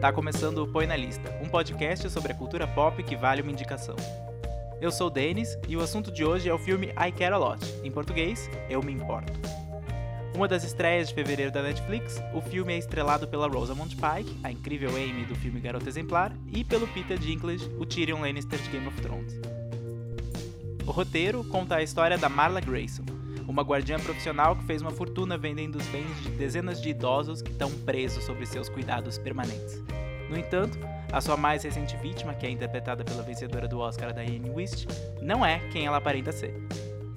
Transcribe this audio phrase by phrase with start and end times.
[0.00, 3.50] Tá começando o Põe na Lista, um podcast sobre a cultura pop que vale uma
[3.50, 3.96] indicação.
[4.78, 7.38] Eu sou o Denis e o assunto de hoje é o filme I Care A
[7.38, 9.32] Lot, em português, Eu Me Importo.
[10.34, 14.52] Uma das estreias de fevereiro da Netflix, o filme é estrelado pela Rosamund Pike, a
[14.52, 18.86] incrível Amy do filme Garota Exemplar, e pelo Peter Dinklage, o Tyrion Lannister de Game
[18.86, 19.40] of Thrones.
[20.86, 23.04] O roteiro conta a história da Marla Grayson,
[23.56, 27.50] uma guardiã profissional que fez uma fortuna vendendo os bens de dezenas de idosos que
[27.50, 29.82] estão presos sob seus cuidados permanentes.
[30.28, 30.78] No entanto,
[31.10, 34.86] a sua mais recente vítima, que é interpretada pela vencedora do Oscar Diane Wist,
[35.22, 36.52] não é quem ela aparenta ser.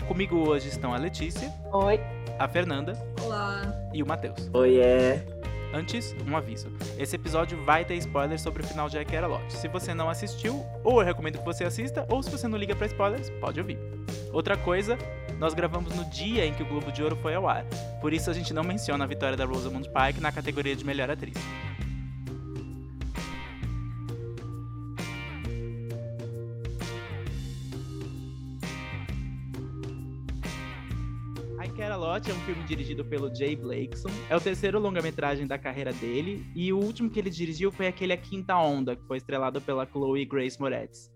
[0.08, 1.52] Comigo hoje estão a Letícia.
[1.74, 2.00] Oi.
[2.40, 2.94] A Fernanda.
[3.22, 3.62] Olá.
[3.94, 4.50] E o Matheus.
[4.54, 5.26] Oi, é.
[5.74, 6.72] Antes, um aviso.
[6.98, 9.52] Esse episódio vai ter spoilers sobre o final de I Care A Lot.
[9.52, 12.76] Se você não assistiu, ou eu recomendo que você assista, ou se você não liga
[12.78, 13.78] para spoilers, pode ouvir.
[14.32, 14.98] Outra coisa,
[15.40, 17.64] nós gravamos no dia em que o Globo de Ouro foi ao ar.
[18.02, 21.10] Por isso a gente não menciona a vitória da Rosamund Pike na categoria de melhor
[21.10, 21.38] atriz.
[31.64, 34.10] I Care A Lot é um filme dirigido pelo Jay Blakeson.
[34.30, 36.46] É o terceiro longa-metragem da carreira dele.
[36.54, 39.86] E o último que ele dirigiu foi aquele A Quinta Onda, que foi estrelado pela
[39.86, 41.10] Chloe Grace Moretz.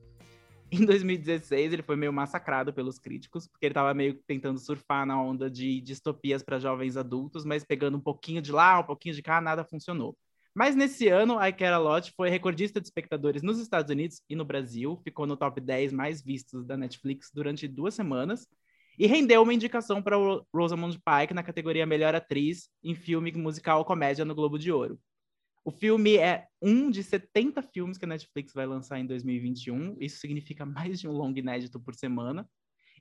[0.82, 5.22] Em 2016, ele foi meio massacrado pelos críticos, porque ele estava meio tentando surfar na
[5.22, 9.22] onda de distopias para jovens adultos, mas pegando um pouquinho de lá, um pouquinho de
[9.22, 10.18] cá, nada funcionou.
[10.56, 14.36] Mas nesse ano, I Care A Lot foi recordista de espectadores nos Estados Unidos e
[14.36, 18.48] no Brasil, ficou no top 10 mais vistos da Netflix durante duas semanas,
[18.98, 20.18] e rendeu uma indicação para
[20.52, 25.00] Rosamund Pike na categoria Melhor Atriz em Filme Musical ou Comédia no Globo de Ouro.
[25.66, 29.96] O filme é um de 70 filmes que a Netflix vai lançar em 2021.
[30.00, 32.48] Isso significa mais de um longo inédito por semana.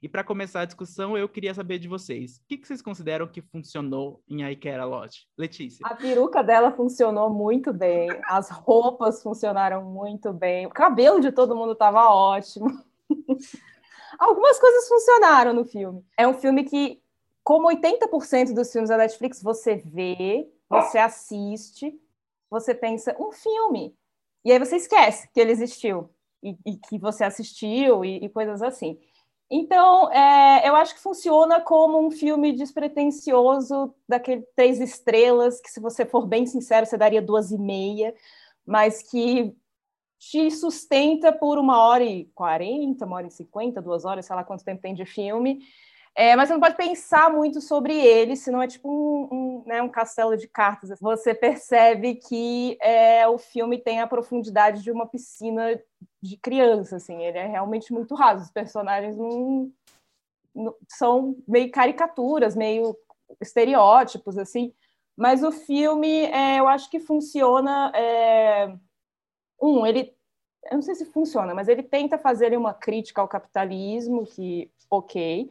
[0.00, 2.36] E para começar a discussão, eu queria saber de vocês.
[2.36, 5.28] O que, que vocês consideram que funcionou em I Care A Lot?
[5.38, 5.86] Letícia.
[5.86, 8.08] A peruca dela funcionou muito bem.
[8.26, 10.66] As roupas funcionaram muito bem.
[10.66, 12.66] O cabelo de todo mundo estava ótimo.
[14.18, 16.04] Algumas coisas funcionaram no filme.
[16.16, 17.00] É um filme que,
[17.42, 21.92] como 80% dos filmes da Netflix, você vê, você assiste,
[22.52, 23.96] você pensa, um filme.
[24.44, 26.10] E aí você esquece que ele existiu
[26.42, 28.98] e, e que você assistiu e, e coisas assim.
[29.50, 35.80] Então, é, eu acho que funciona como um filme despretensioso, daquele três estrelas, que se
[35.80, 38.14] você for bem sincero, você daria duas e meia,
[38.66, 39.54] mas que
[40.18, 44.44] te sustenta por uma hora e quarenta, uma hora e cinquenta, duas horas, sei lá
[44.44, 45.60] quanto tempo tem de filme,
[46.14, 49.80] é, mas você não pode pensar muito sobre ele, senão é tipo um, um, né,
[49.80, 50.90] um castelo de cartas.
[51.00, 55.80] Você percebe que é, o filme tem a profundidade de uma piscina
[56.22, 58.44] de criança, assim, ele é realmente muito raso.
[58.44, 59.72] Os personagens não,
[60.54, 62.94] não, são meio caricaturas, meio
[63.40, 64.74] estereótipos, assim,
[65.16, 67.90] mas o filme, é, eu acho que funciona.
[67.94, 68.74] É,
[69.60, 70.14] um, ele
[70.70, 75.50] eu não sei se funciona, mas ele tenta fazer uma crítica ao capitalismo, que ok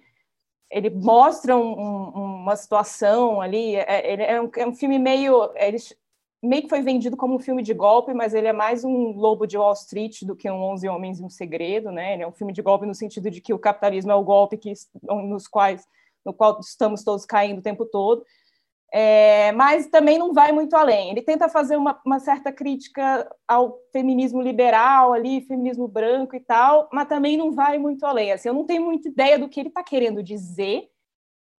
[0.71, 2.09] ele mostra um, um,
[2.41, 3.75] uma situação ali.
[3.75, 5.51] É, ele é um, é um filme meio.
[5.55, 5.77] Ele
[6.41, 9.45] meio que foi vendido como um filme de golpe, mas ele é mais um Lobo
[9.45, 12.13] de Wall Street do que um Onze Homens e um Segredo, né?
[12.13, 14.57] Ele é um filme de golpe no sentido de que o capitalismo é o golpe
[14.57, 14.73] que,
[15.03, 15.85] nos quais,
[16.25, 18.25] no qual estamos todos caindo o tempo todo.
[18.93, 21.11] É, mas também não vai muito além.
[21.11, 26.89] Ele tenta fazer uma, uma, certa crítica ao feminismo liberal ali, feminismo branco e tal,
[26.91, 28.33] mas também não vai muito além.
[28.33, 30.89] Assim, eu não tenho muita ideia do que ele está querendo dizer,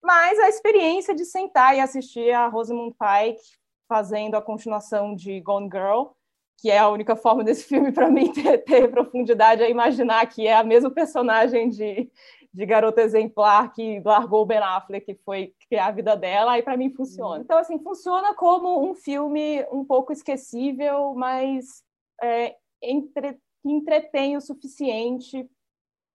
[0.03, 3.41] mas a experiência de sentar e assistir a Rosamund Pike
[3.89, 6.13] fazendo a continuação de Gone Girl,
[6.59, 10.47] que é a única forma desse filme para mim ter, ter profundidade, é imaginar que
[10.47, 12.11] é a mesma personagem de
[12.53, 16.63] de garota exemplar que largou o Ben Affleck, que foi criar a vida dela, aí
[16.63, 17.37] para mim funciona.
[17.37, 17.41] Uhum.
[17.41, 21.83] Então, assim, funciona como um filme um pouco esquecível, mas
[22.23, 25.49] é, entre, que entretém o suficiente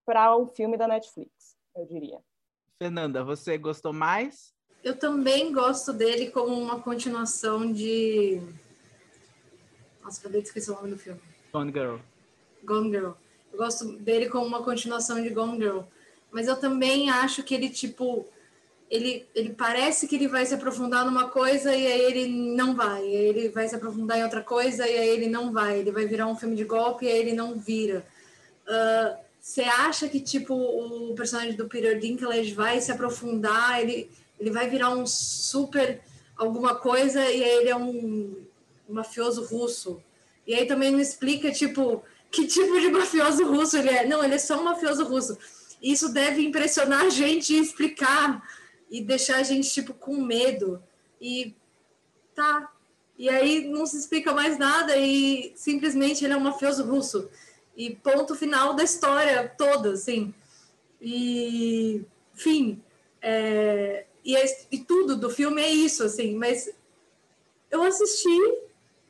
[0.05, 2.19] para um filme da Netflix, eu diria.
[2.77, 4.53] Fernanda, você gostou mais?
[4.83, 8.39] Eu também gosto dele como uma continuação de.
[10.03, 11.19] Nossa, acabei de esquecer o nome do filme.
[11.51, 11.97] Gone Girl.
[12.63, 13.13] Gone Girl.
[13.51, 15.81] Eu gosto dele como uma continuação de Gone Girl
[16.31, 18.25] mas eu também acho que ele, tipo,
[18.89, 23.05] ele, ele parece que ele vai se aprofundar numa coisa e aí ele não vai.
[23.05, 25.79] Ele vai se aprofundar em outra coisa e aí ele não vai.
[25.79, 28.05] Ele vai virar um filme de golpe e aí ele não vira.
[28.67, 34.09] Uh, você acha que, tipo, o personagem do Peter Dinklage vai se aprofundar, ele,
[34.39, 36.01] ele vai virar um super
[36.35, 38.35] alguma coisa e aí ele é um
[38.87, 40.01] mafioso russo.
[40.45, 44.05] E aí também não explica, tipo, que tipo de mafioso russo ele é.
[44.05, 45.37] Não, ele é só um mafioso russo
[45.81, 48.41] isso deve impressionar a gente e explicar
[48.89, 50.81] e deixar a gente tipo com medo.
[51.21, 51.55] E
[52.33, 52.71] tá,
[53.17, 57.29] E aí não se explica mais nada e simplesmente ele é um mafioso russo.
[57.75, 60.33] E ponto final da história toda, assim.
[61.01, 62.03] E,
[62.35, 62.81] enfim,
[63.21, 66.35] é, e, é, e tudo do filme é isso, assim.
[66.35, 66.69] Mas
[67.71, 68.39] eu assisti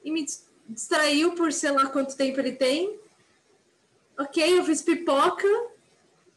[0.03, 0.25] e me
[0.67, 2.99] distraiu por sei lá quanto tempo ele tem.
[4.17, 5.47] Ok, eu fiz pipoca,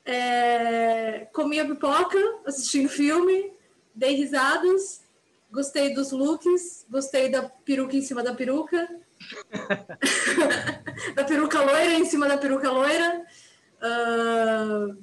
[0.05, 3.53] é, comi a pipoca assistindo filme,
[3.95, 5.03] dei risadas,
[5.51, 8.89] gostei dos looks, gostei da peruca em cima da peruca,
[11.15, 13.25] da peruca loira em cima da peruca loira.
[13.83, 14.97] Uh,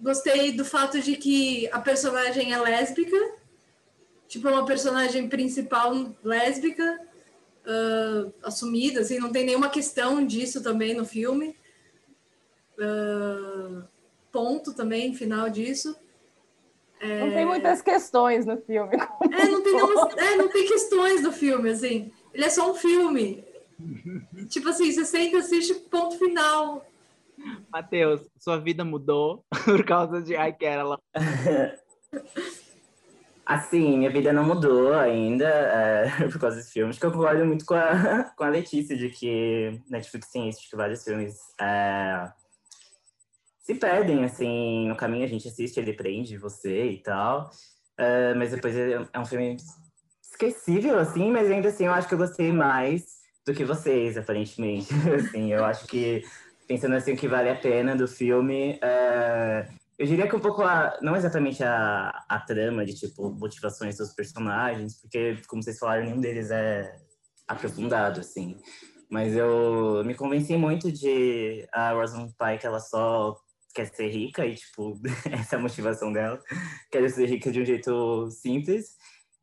[0.00, 3.16] gostei do fato de que a personagem é lésbica,
[4.26, 5.94] tipo, é uma personagem principal
[6.24, 7.00] lésbica,
[7.64, 11.56] uh, assumida, assim, não tem nenhuma questão disso também no filme.
[12.76, 13.84] Uh,
[14.32, 15.94] ponto também, final disso.
[17.00, 17.20] É...
[17.20, 18.96] Não tem muitas questões no filme.
[18.96, 22.10] É não tem, é, não tem questões do filme, assim.
[22.32, 23.44] Ele é só um filme.
[24.48, 26.84] tipo assim, você senta e assiste ponto final.
[27.70, 30.98] Matheus, sua vida mudou por causa de I Care Ela.
[33.44, 36.90] Assim, minha vida não mudou ainda é, por causa desse filme.
[36.90, 40.62] Acho que eu concordo muito com a, com a Letícia de que Netflix tem isso,
[40.62, 42.30] de que vários filmes é,
[43.62, 47.50] se perdem, assim, no caminho a gente assiste, ele prende você e tal.
[47.98, 49.56] Uh, mas depois é, é um filme
[50.22, 53.04] esquecível, assim, mas ainda assim eu acho que eu gostei mais
[53.46, 54.88] do que vocês, aparentemente.
[55.14, 56.24] assim, eu acho que,
[56.66, 60.62] pensando assim, o que vale a pena do filme, uh, eu diria que um pouco,
[60.62, 66.04] a, não exatamente a, a trama de, tipo, motivações dos personagens, porque, como vocês falaram,
[66.04, 66.96] nenhum deles é
[67.46, 68.56] aprofundado, assim.
[69.08, 73.36] Mas eu me convenci muito de a Rosamund Pike, ela só
[73.72, 76.40] quer ser rica e, tipo, essa é a motivação dela.
[76.90, 78.96] Quer ser rica de um jeito simples.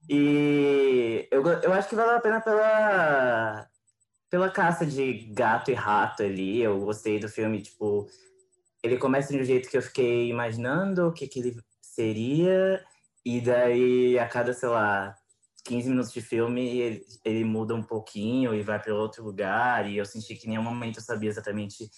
[0.09, 3.67] E eu, eu acho que vale a pena pela,
[4.29, 6.61] pela caça de gato e rato ali.
[6.61, 8.07] Eu gostei do filme, tipo,
[8.83, 12.83] ele começa de um jeito que eu fiquei imaginando o que, que ele seria,
[13.25, 15.15] e daí a cada, sei lá,
[15.65, 19.97] 15 minutos de filme ele, ele muda um pouquinho e vai para outro lugar, e
[19.97, 21.89] eu senti que em nenhum momento eu sabia exatamente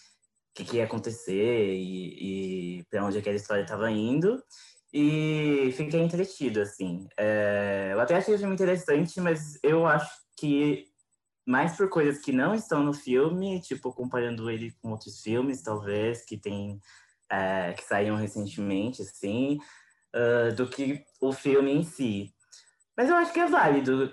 [0.53, 4.42] que, que ia acontecer e, e para onde aquela história estava indo.
[4.94, 7.07] E fiquei entretido, assim.
[7.18, 10.86] É, eu até achei o filme interessante, mas eu acho que
[11.48, 16.25] mais por coisas que não estão no filme, tipo, comparando ele com outros filmes, talvez,
[16.25, 16.80] que tem,
[17.30, 19.59] é, que saíram recentemente, assim,
[20.15, 22.33] uh, do que o filme em si.
[22.95, 24.12] Mas eu acho que é válido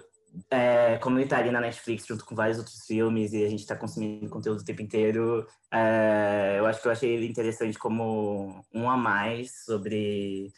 [0.50, 4.28] é, como ele na Netflix junto com vários outros filmes e a gente está consumindo
[4.28, 8.96] conteúdo o tempo inteiro, é, eu acho que eu achei ele interessante como um a
[8.96, 10.52] mais sobre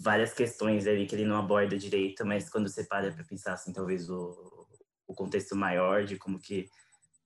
[0.00, 3.72] várias questões ali que ele não aborda direito, mas quando você para para pensar assim,
[3.72, 4.66] talvez o,
[5.06, 6.68] o contexto maior de como que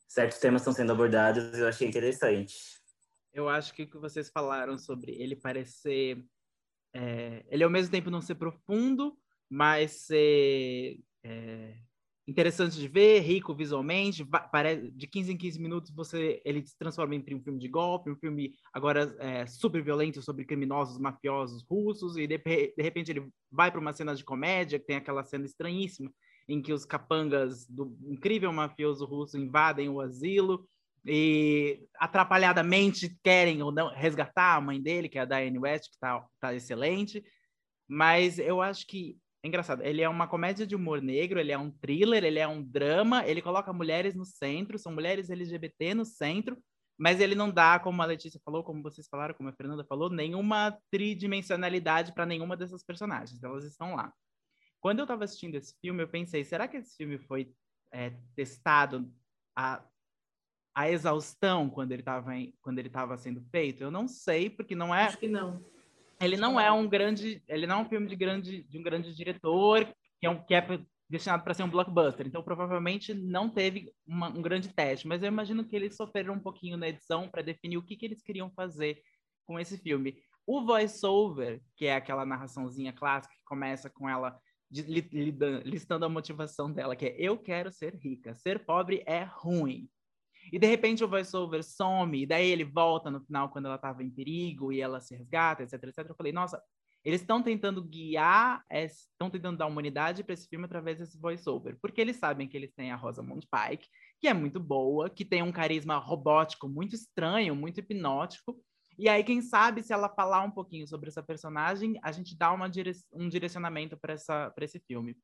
[0.08, 2.54] certos temas estão sendo abordados, eu achei interessante.
[3.32, 6.22] Eu acho que o que vocês falaram sobre ele parecer
[6.94, 9.16] é, ele ao mesmo tempo não ser profundo,
[9.48, 11.74] mas ser é,
[12.26, 14.26] interessante de ver, rico visualmente,
[14.92, 18.16] de 15 em 15 minutos você ele se transforma entre um filme de golpe, um
[18.16, 23.70] filme agora é, super violento sobre criminosos mafiosos russos e de, de repente ele vai
[23.70, 26.12] para uma cena de comédia que tem aquela cena estranhíssima
[26.48, 30.66] em que os capangas do incrível mafioso russo invadem o asilo
[31.04, 35.94] e atrapalhadamente querem ou não resgatar a mãe dele, que é a Diane West, que
[35.94, 37.24] está tá excelente.
[37.88, 39.82] Mas eu acho que é engraçado.
[39.82, 43.26] Ele é uma comédia de humor negro, ele é um thriller, ele é um drama,
[43.26, 46.56] ele coloca mulheres no centro, são mulheres LGBT no centro,
[46.96, 50.08] mas ele não dá, como a Letícia falou, como vocês falaram, como a Fernanda falou,
[50.08, 53.42] nenhuma tridimensionalidade para nenhuma dessas personagens.
[53.42, 54.12] Elas estão lá.
[54.80, 57.52] Quando eu estava assistindo esse filme, eu pensei, será que esse filme foi
[57.92, 59.12] é, testado
[59.56, 59.84] a,
[60.74, 62.30] a exaustão quando ele estava
[62.60, 63.82] quando ele sendo feito?
[63.82, 65.06] Eu não sei, porque não é.
[65.06, 65.64] Acho que não.
[66.22, 69.14] Ele não é um grande, ele não é um filme de grande de um grande
[69.14, 69.84] diretor
[70.20, 70.64] que é, um, que é
[71.10, 72.26] destinado para ser um blockbuster.
[72.26, 76.40] Então provavelmente não teve uma, um grande teste, mas eu imagino que eles sofreram um
[76.40, 79.02] pouquinho na edição para definir o que, que eles queriam fazer
[79.44, 80.16] com esse filme.
[80.46, 84.38] O voice-over, que é aquela narraçãozinha clássica que começa com ela
[85.64, 89.88] listando a motivação dela, que é eu quero ser rica, ser pobre é ruim.
[90.50, 94.02] E de repente o voiceover some, e daí ele volta no final quando ela estava
[94.02, 96.08] em perigo e ela se resgata, etc, etc.
[96.08, 96.62] Eu falei, nossa,
[97.04, 102.00] eles estão tentando guiar, estão tentando dar humanidade para esse filme através desse voiceover, porque
[102.00, 103.88] eles sabem que eles têm a Rosamund Pike,
[104.20, 108.56] que é muito boa, que tem um carisma robótico muito estranho, muito hipnótico.
[108.96, 112.54] E aí, quem sabe, se ela falar um pouquinho sobre essa personagem, a gente dá
[112.68, 114.14] dire um direcionamento para
[114.60, 115.16] esse filme.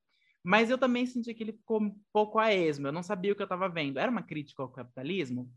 [0.43, 2.87] Mas eu também senti que ele ficou um pouco a esmo.
[2.87, 3.99] Eu não sabia o que eu estava vendo.
[3.99, 5.51] Era uma crítica ao capitalismo?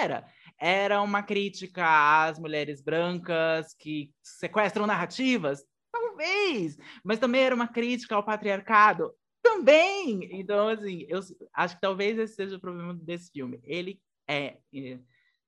[0.00, 0.26] Era.
[0.58, 5.64] Era uma crítica às mulheres brancas que sequestram narrativas?
[5.90, 6.76] Talvez.
[7.02, 9.12] Mas também era uma crítica ao patriarcado?
[9.42, 10.40] Também.
[10.40, 11.20] Então, assim, eu
[11.52, 13.60] acho que talvez esse seja o problema desse filme.
[13.62, 14.58] Ele é.
[14.74, 14.98] é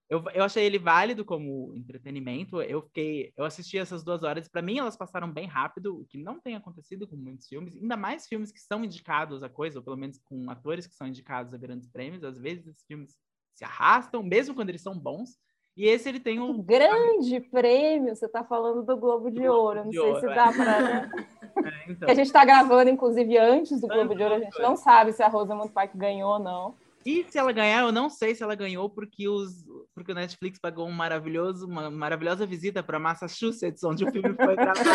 [0.08, 2.62] eu, eu achei ele válido como entretenimento.
[2.62, 4.48] Eu fiquei, eu assisti essas duas horas.
[4.48, 7.74] Para mim, elas passaram bem rápido, o que não tem acontecido com muitos filmes.
[7.74, 11.08] Ainda mais filmes que são indicados a coisa, ou pelo menos com atores que são
[11.08, 12.22] indicados a grandes prêmios.
[12.22, 13.16] Às vezes, esses filmes
[13.52, 15.38] se arrastam, mesmo quando eles são bons.
[15.76, 16.62] E esse ele tem um.
[16.62, 19.84] Grande prêmio, você está falando do Globo de Ouro.
[19.84, 20.80] Não sei Ouro, se dá para.
[20.80, 21.10] Né?
[21.56, 22.10] É, então.
[22.10, 24.34] A gente está gravando, inclusive, antes do Globo de Ouro.
[24.34, 26.74] A gente não sabe se a Rosamund Pike ganhou ou não.
[27.06, 30.58] E se ela ganhar, eu não sei se ela ganhou porque, os, porque o Netflix
[30.58, 34.88] pagou um maravilhoso, uma maravilhosa visita para Massachusetts, onde o filme foi gravado.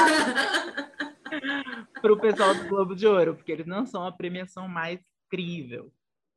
[2.01, 5.89] para o pessoal do Globo de Ouro, porque eles não são a premiação mais incrível.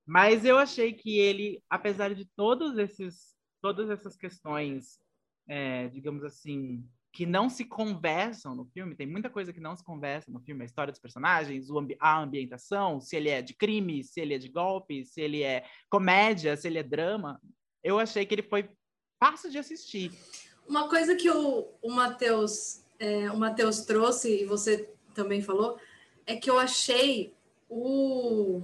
[0.06, 5.00] Mas eu achei que ele, apesar de todos esses, todas essas questões,
[5.48, 9.84] é, digamos assim, que não se conversam no filme, tem muita coisa que não se
[9.84, 14.02] conversa no filme, a história dos personagens, ambi a ambientação, se ele é de crime,
[14.02, 17.40] se ele é de golpe, se ele é comédia, se ele é drama.
[17.84, 18.68] Eu achei que ele foi
[19.16, 20.10] fácil de assistir.
[20.68, 25.78] Uma coisa que o, o Matheus é, o Mateus trouxe, e você também falou,
[26.26, 27.32] é que eu achei
[27.68, 28.60] o,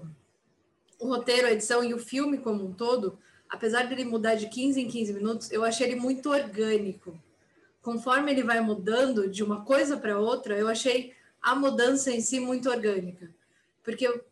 [0.99, 3.16] o roteiro, a edição e o filme como um todo,
[3.49, 7.16] apesar de ele mudar de 15 em 15 minutos, eu achei ele muito orgânico
[7.82, 12.38] conforme ele vai mudando de uma coisa para outra, eu achei a mudança em si
[12.38, 13.32] muito orgânica.
[13.82, 14.25] Porque eu,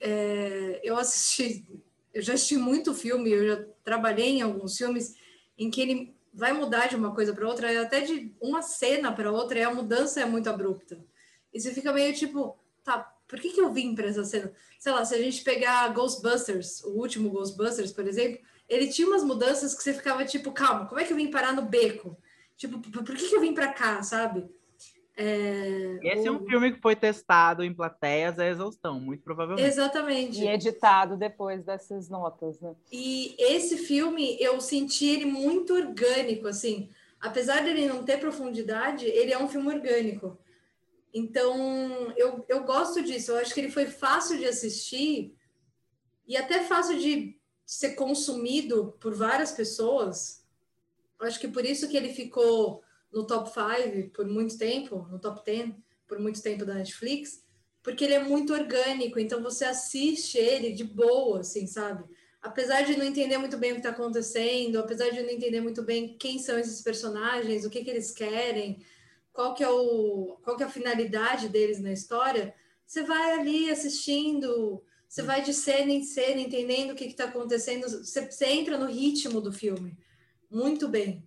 [0.00, 1.64] é, eu assisti,
[2.12, 5.14] eu já assisti muito filme, eu já trabalhei em alguns filmes
[5.56, 9.30] em que ele vai mudar de uma coisa para outra, até de uma cena para
[9.30, 11.04] outra, e a mudança é muito abrupta.
[11.52, 12.98] E você fica meio tipo, tá,
[13.28, 14.52] por que, que eu vim para essa cena?
[14.78, 19.22] Sei lá, se a gente pegar Ghostbusters, o último Ghostbusters, por exemplo, ele tinha umas
[19.22, 22.16] mudanças que você ficava tipo, calma, como é que eu vim parar no beco?
[22.56, 24.48] Tipo, por que, que eu vim para cá, sabe?
[25.14, 26.34] É, Esse o...
[26.34, 29.66] é um filme que foi testado em plateias à exaustão, muito provavelmente.
[29.66, 30.40] Exatamente.
[30.40, 32.74] E editado depois dessas notas, né?
[32.90, 36.88] E esse filme, eu senti ele muito orgânico, assim.
[37.20, 40.38] Apesar de ele não ter profundidade, ele é um filme orgânico.
[41.12, 43.32] Então, eu, eu gosto disso.
[43.32, 45.36] Eu acho que ele foi fácil de assistir
[46.26, 50.41] e até fácil de ser consumido por várias pessoas
[51.24, 55.44] acho que por isso que ele ficou no top 5 por muito tempo, no top
[55.44, 55.72] 10
[56.08, 57.42] por muito tempo da Netflix,
[57.82, 62.04] porque ele é muito orgânico, então você assiste ele de boa, assim, sabe?
[62.40, 65.82] Apesar de não entender muito bem o que está acontecendo, apesar de não entender muito
[65.82, 68.84] bem quem são esses personagens, o que, que eles querem,
[69.32, 72.54] qual que é o qual que é a finalidade deles na história,
[72.86, 77.88] você vai ali assistindo, você vai de cena em cena, entendendo o que está acontecendo,
[77.88, 79.96] você, você entra no ritmo do filme
[80.52, 81.24] muito bem.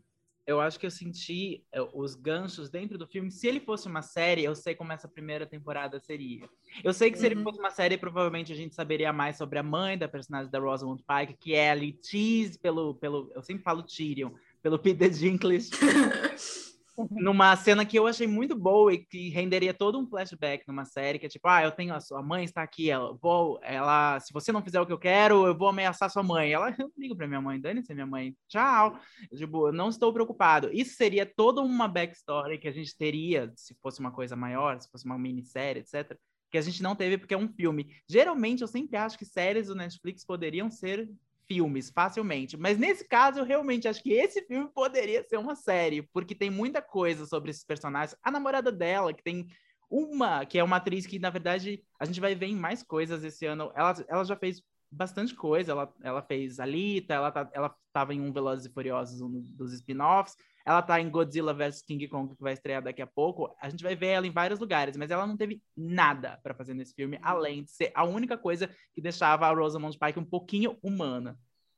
[0.47, 3.31] Eu acho que eu senti é, os ganchos dentro do filme.
[3.31, 6.47] Se ele fosse uma série, eu sei como essa primeira temporada seria.
[6.83, 7.31] Eu sei que se uhum.
[7.31, 10.59] ele fosse uma série, provavelmente a gente saberia mais sobre a mãe da personagem da
[10.59, 15.71] Rosamund Pike, que é ali tease pelo, pelo, eu sempre falo Tyrion, pelo Peter Dinklage.
[17.11, 21.19] numa cena que eu achei muito boa e que renderia todo um flashback numa série,
[21.19, 24.31] que é tipo, ah, eu tenho a sua mãe está aqui, ela vou, ela, se
[24.31, 26.51] você não fizer o que eu quero, eu vou ameaçar sua mãe.
[26.51, 28.97] Ela, eu ligo para minha mãe, dane-se minha mãe, tchau.
[29.31, 30.69] Eu, tipo, eu não estou preocupado.
[30.71, 34.89] Isso seria toda uma backstory que a gente teria se fosse uma coisa maior, se
[34.89, 36.17] fosse uma minissérie, etc.
[36.51, 37.93] Que a gente não teve porque é um filme.
[38.07, 41.09] Geralmente, eu sempre acho que séries do Netflix poderiam ser
[41.47, 42.57] filmes facilmente.
[42.57, 46.49] Mas nesse caso, eu realmente acho que esse filme poderia ser uma série, porque tem
[46.49, 48.17] muita coisa sobre esses personagens.
[48.23, 49.47] A namorada dela, que tem
[49.89, 53.23] uma, que é uma atriz que, na verdade, a gente vai ver em mais coisas
[53.23, 53.71] esse ano.
[53.75, 54.61] Ela, ela já fez
[54.91, 55.71] bastante coisa.
[55.71, 59.73] Ela, ela fez Alita, ela, tá, ela tava em um Velozes e Furiosos, um dos
[59.73, 60.35] spin-offs.
[60.65, 63.55] Ela tá em Godzilla vs King Kong, que vai estrear daqui a pouco.
[63.61, 66.73] A gente vai ver ela em vários lugares, mas ela não teve nada para fazer
[66.73, 70.77] nesse filme, além de ser a única coisa que deixava a Rosamund Pike um pouquinho
[70.81, 71.37] humana.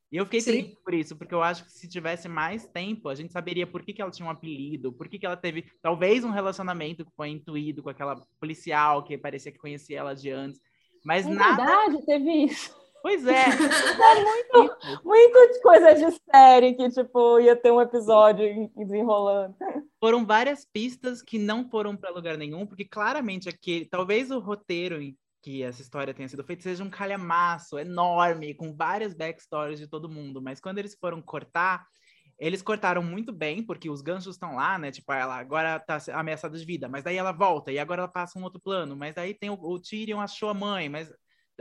[0.10, 0.52] E eu fiquei Sim.
[0.52, 3.84] triste por isso, porque eu acho que se tivesse mais tempo, a gente saberia por
[3.84, 7.12] que, que ela tinha um apelido, por que, que ela teve talvez um relacionamento que
[7.14, 10.62] foi intuído com aquela policial que parecia que conhecia ela de antes.
[11.04, 11.58] Mas é nada.
[11.58, 12.87] verdade, teve isso.
[13.02, 13.46] Pois é.
[13.46, 19.56] é muito, muito coisa de série que, tipo, ia ter um episódio desenrolando.
[20.00, 25.00] Foram várias pistas que não foram para lugar nenhum, porque claramente aqui, talvez o roteiro
[25.42, 30.10] que essa história tenha sido feita seja um calhamaço enorme, com várias backstories de todo
[30.10, 31.86] mundo, mas quando eles foram cortar,
[32.38, 34.92] eles cortaram muito bem, porque os ganchos estão lá, né?
[34.92, 38.38] Tipo, ela agora tá ameaçada de vida, mas daí ela volta, e agora ela passa
[38.38, 41.12] um outro plano, mas daí tem o, o Tyrion achou a mãe, mas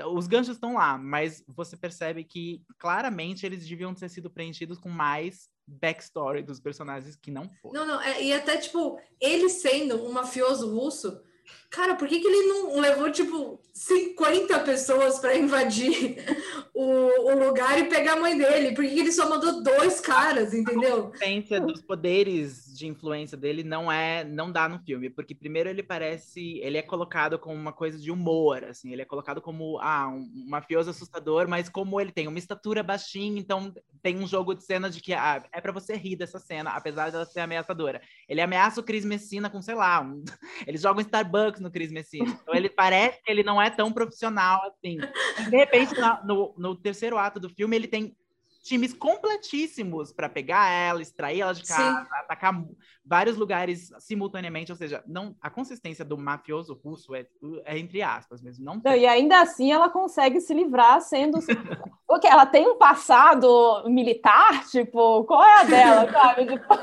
[0.04, 4.88] os ganchos estão lá, mas você percebe que claramente eles deviam ter sido preenchidos com
[4.88, 7.80] mais backstory dos personagens que não foram.
[7.80, 11.20] Não, não, é, e até tipo, ele sendo um mafioso russo,
[11.76, 16.16] Cara, por que, que ele não levou, tipo, 50 pessoas para invadir
[16.72, 18.74] o, o, lugar e pegar a mãe dele?
[18.74, 21.12] Por que, que ele só mandou dois caras, entendeu?
[21.12, 25.68] A influência dos poderes de influência dele não é, não dá no filme, porque primeiro
[25.68, 29.78] ele parece, ele é colocado como uma coisa de humor, assim, ele é colocado como,
[29.80, 34.26] ah, um, um mafioso assustador, mas como ele tem uma estatura baixinha, então tem um
[34.26, 37.40] jogo de cena de que ah, é para você rir dessa cena, apesar dela ser
[37.40, 38.00] ameaçadora.
[38.26, 40.24] Ele ameaça o Chris Messina com, sei lá, um...
[40.66, 42.38] eles jogam Starbucks no Chris Messina.
[42.42, 44.98] Então ele parece que ele não é tão profissional assim.
[45.50, 45.94] De repente,
[46.24, 48.16] no, no terceiro ato do filme, ele tem
[48.66, 52.08] times completíssimos para pegar ela, extrair ela de casa, Sim.
[52.12, 52.64] atacar
[53.04, 57.26] vários lugares simultaneamente, ou seja, não a consistência do mafioso russo é,
[57.64, 61.38] é entre aspas mesmo, não, não E ainda assim ela consegue se livrar sendo
[62.08, 66.46] porque ela tem um passado militar, tipo, qual é a dela, sabe?
[66.46, 66.74] Tipo...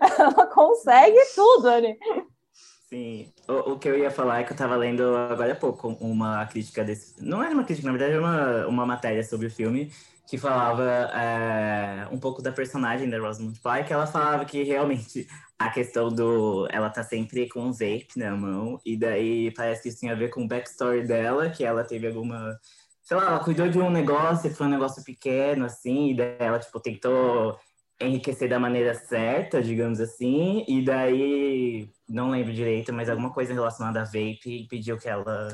[0.18, 1.98] ela consegue tudo ali.
[2.92, 5.90] Sim, o, o, que eu ia falar é que eu tava lendo agora há pouco
[6.00, 7.22] uma crítica desse.
[7.24, 9.92] Não era uma crítica, na verdade, era uma, uma matéria sobre o filme
[10.26, 15.26] que falava é, um pouco da personagem da Rosamund Pike, ela falava que realmente
[15.58, 16.68] a questão do.
[16.70, 20.14] Ela tá sempre com um vape na mão, e daí parece que isso tem a
[20.14, 22.58] ver com o backstory dela, que ela teve alguma.
[23.02, 26.58] Sei lá, ela cuidou de um negócio, foi um negócio pequeno, assim, e daí ela,
[26.58, 27.58] tipo, tentou
[28.00, 34.00] enriquecer da maneira certa, digamos assim, e daí não lembro direito, mas alguma coisa relacionada
[34.00, 35.48] a vape pediu que ela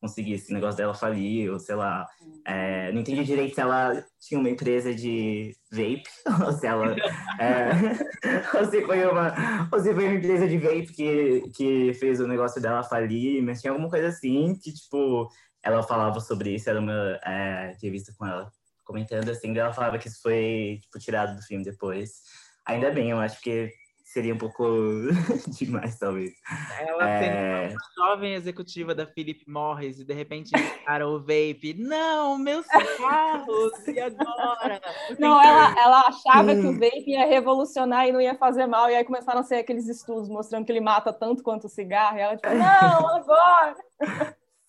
[0.00, 2.04] conseguisse, o negócio dela falir, ou sei lá,
[2.44, 6.02] é, não entendi direito se ela tinha uma empresa de vape,
[6.44, 6.96] ou se ela,
[7.38, 7.70] é,
[8.58, 12.26] ou se foi uma, ou se foi uma empresa de vape que, que fez o
[12.26, 15.28] negócio dela falir, mas tinha alguma coisa assim, que tipo,
[15.62, 18.50] ela falava sobre isso, era uma é, entrevista com ela
[18.84, 22.22] comentando assim, ela falava que isso foi tipo, tirado do filme depois.
[22.66, 23.72] Ainda bem, eu acho que
[24.12, 24.62] seria um pouco
[25.58, 26.32] demais, talvez.
[26.78, 27.68] Ela é...
[27.68, 30.50] sendo uma jovem executiva da Philip Morris e de repente
[30.84, 31.74] cara o vape.
[31.78, 34.80] Não, meus carros, e agora?
[35.18, 38.94] Não, ela, ela achava que o vape ia revolucionar e não ia fazer mal, e
[38.94, 42.20] aí começaram a ser aqueles estudos mostrando que ele mata tanto quanto o cigarro, e
[42.20, 43.76] ela tipo, não, agora!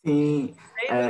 [0.06, 0.56] Sim.
[0.89, 1.10] É,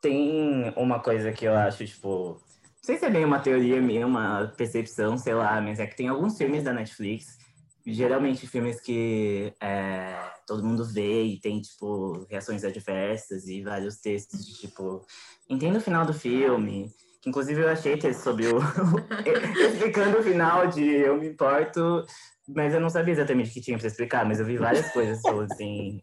[0.00, 4.06] tem uma coisa que eu acho, tipo, não sei se é bem uma teoria minha,
[4.06, 7.36] uma percepção, sei lá, mas é que tem alguns filmes da Netflix,
[7.84, 14.46] geralmente filmes que é, todo mundo vê e tem, tipo, reações adversas e vários textos
[14.46, 15.04] de, tipo,
[15.48, 16.90] entenda o final do filme,
[17.26, 18.58] inclusive eu achei texto sobre o...
[19.72, 22.06] explicando o final de Eu Me Importo,
[22.48, 25.20] mas eu não sabia exatamente o que tinha para explicar, mas eu vi várias coisas,
[25.50, 26.00] assim,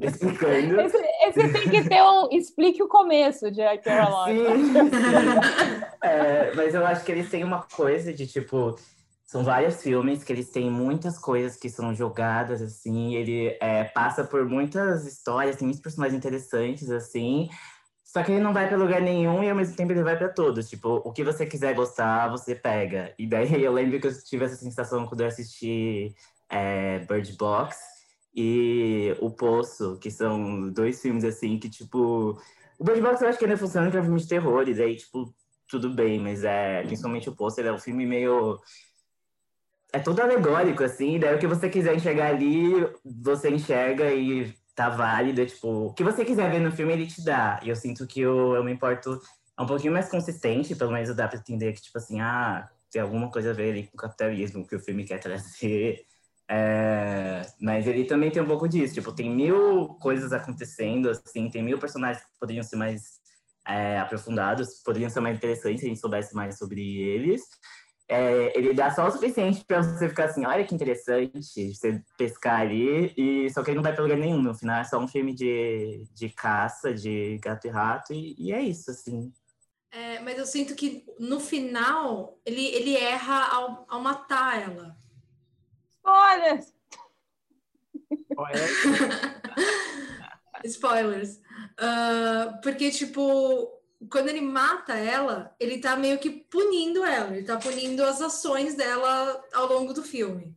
[0.00, 0.80] explicando.
[0.80, 2.28] Esse, esse, tem que ter um.
[2.30, 3.92] Explique o começo de I sim.
[6.02, 8.76] É, mas eu acho que eles têm uma coisa de tipo.
[9.24, 13.16] São vários filmes que eles têm muitas coisas que são jogadas, assim.
[13.16, 17.48] Ele é, passa por muitas histórias, tem muitos personagens interessantes, assim.
[18.16, 20.30] Só que ele não vai para lugar nenhum e ao mesmo tempo ele vai para
[20.30, 20.70] todos.
[20.70, 23.12] Tipo, o que você quiser gostar, você pega.
[23.18, 26.14] E daí eu lembro que eu tive essa sensação quando eu assisti
[26.48, 27.76] é, Bird Box
[28.34, 32.40] e O Poço, que são dois filmes assim que, tipo.
[32.78, 34.72] O Bird Box eu acho que ainda funciona que é um filme de terror, e
[34.72, 35.34] daí, tipo,
[35.68, 36.84] tudo bem, mas é.
[36.84, 38.58] Principalmente o Poço, ele é um filme meio.
[39.92, 42.72] É todo alegórico, assim, daí o que você quiser enxergar ali,
[43.04, 45.40] você enxerga e tá válido.
[45.40, 47.58] É, tipo, o que você quiser ver no filme, ele te dá.
[47.62, 49.20] E eu sinto que eu, eu me importo
[49.58, 53.00] é um pouquinho mais consistente, pelo menos dá pra entender que, tipo assim, ah, tem
[53.00, 56.04] alguma coisa a ver ali com o capitalismo que o filme quer trazer.
[56.48, 61.60] É, mas ele também tem um pouco disso, tipo, tem mil coisas acontecendo, assim, tem
[61.60, 63.18] mil personagens que poderiam ser mais
[63.66, 67.42] é, aprofundados, poderiam ser mais interessantes se a gente soubesse mais sobre eles.
[68.08, 72.60] É, ele dá só o suficiente para você ficar assim, olha que interessante, você pescar
[72.60, 75.08] ali, e só que ele não vai para lugar nenhum, no final é só um
[75.08, 79.32] filme de, de caça, de gato e rato, e, e é isso, assim.
[79.90, 84.96] É, mas eu sinto que no final ele, ele erra ao, ao matar ela.
[85.90, 86.72] Spoilers!
[90.64, 91.40] Spoilers.
[91.80, 93.75] Uh, porque, tipo,
[94.10, 98.74] quando ele mata ela, ele tá meio que punindo ela, ele tá punindo as ações
[98.74, 100.56] dela ao longo do filme.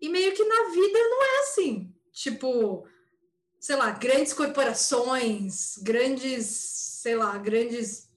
[0.00, 1.94] E meio que na vida não é assim.
[2.12, 2.86] Tipo,
[3.58, 8.10] sei lá, grandes corporações, grandes, sei lá, grandes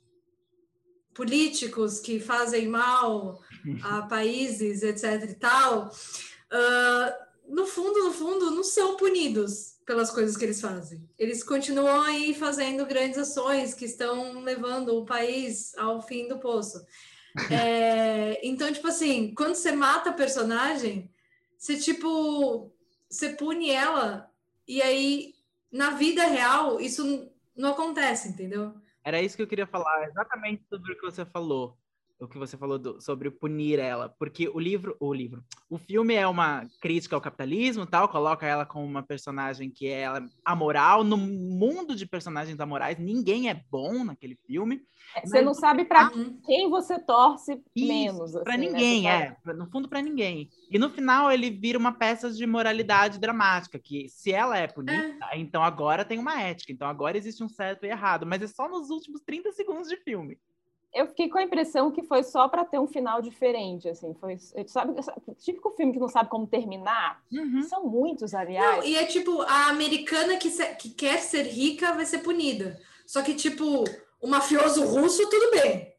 [1.14, 3.42] políticos que fazem mal
[3.84, 5.32] a países, etc.
[5.32, 11.10] e tal, uh, no fundo, no fundo, não são punidos pelas coisas que eles fazem.
[11.18, 16.86] Eles continuam aí fazendo grandes ações que estão levando o país ao fim do poço.
[17.52, 21.08] É, então, tipo assim, quando você mata a personagem,
[21.56, 22.74] você tipo,
[23.08, 24.28] você pune ela
[24.68, 25.36] e aí
[25.72, 28.74] na vida real isso não acontece, entendeu?
[29.04, 31.78] Era isso que eu queria falar, exatamente sobre o que você falou.
[32.20, 36.16] O que você falou do, sobre punir ela, porque o livro, o livro, o filme
[36.16, 41.04] é uma crítica ao capitalismo, tal, coloca ela como uma personagem que é ela, amoral
[41.04, 44.82] no mundo de personagens amorais, ninguém é bom naquele filme.
[45.24, 46.12] Você não sabe para
[46.46, 48.36] quem você torce Isso, menos.
[48.36, 49.38] Assim, para né, ninguém, né?
[49.46, 49.54] é.
[49.54, 50.50] No fundo, para ninguém.
[50.70, 55.18] E no final, ele vira uma peça de moralidade dramática, que se ela é punida,
[55.32, 55.38] é.
[55.40, 56.72] então agora tem uma ética.
[56.72, 58.26] Então agora existe um certo e errado.
[58.26, 60.38] Mas é só nos últimos 30 segundos de filme.
[60.98, 64.38] Eu fiquei com a impressão que foi só para ter um final diferente, assim, foi,
[64.66, 64.94] sabe,
[65.38, 67.22] típico filme que não sabe como terminar.
[67.32, 67.62] Uhum.
[67.64, 68.78] São muitos, aliás.
[68.78, 72.80] Não, e é tipo a americana que, se, que quer ser rica vai ser punida.
[73.06, 73.84] Só que tipo
[74.22, 75.94] o mafioso russo, tudo bem.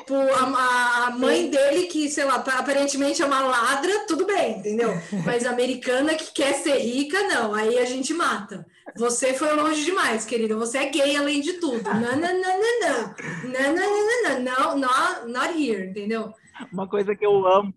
[0.00, 4.90] Tipo, a, a mãe dele, que, sei lá, aparentemente é uma ladra, tudo bem, entendeu?
[5.24, 7.54] Mas a americana que quer ser rica, não.
[7.54, 8.66] Aí a gente mata.
[8.96, 10.56] Você foi longe demais, querida.
[10.56, 11.82] Você é gay além de tudo.
[11.84, 13.14] Não, não, não, não, não.
[13.44, 14.78] Não, não, não, não, não.
[14.78, 16.32] Not, not here, entendeu?
[16.72, 17.72] Uma coisa que eu amo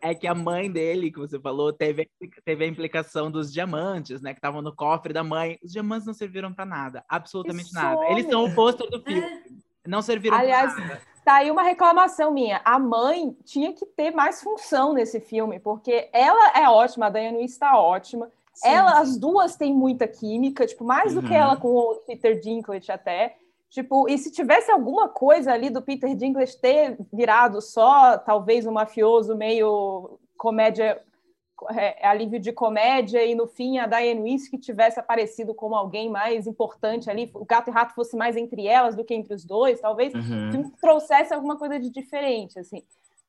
[0.00, 2.08] é que a mãe dele, que você falou, teve,
[2.44, 4.32] teve a implicação dos diamantes, né?
[4.32, 5.58] Que estavam no cofre da mãe.
[5.62, 8.00] Os diamantes não serviram para nada, absolutamente nada.
[8.10, 9.22] Eles são o pôster do filme.
[9.22, 9.42] É.
[9.86, 11.02] Não serviram Aliás, pra nada.
[11.28, 12.62] Tá aí uma reclamação minha.
[12.64, 17.44] A mãe tinha que ter mais função nesse filme, porque ela é ótima, a Diane
[17.44, 18.30] está ótima.
[18.54, 19.02] Sim, ela, sim.
[19.02, 21.20] as duas têm muita química, tipo, mais uhum.
[21.20, 23.36] do que ela com o Peter Dinklage até.
[23.68, 28.72] Tipo, e se tivesse alguma coisa ali do Peter Dinklage ter virado só, talvez, um
[28.72, 30.98] mafioso meio comédia,
[31.70, 36.10] é, alívio de comédia, e no fim a Diane Weiss que tivesse aparecido como alguém
[36.10, 39.44] mais importante ali, o gato e rato fosse mais entre elas do que entre os
[39.44, 40.70] dois, talvez uhum.
[40.80, 42.82] trouxesse alguma coisa de diferente, assim.